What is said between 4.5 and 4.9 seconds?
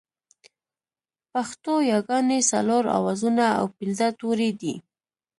دي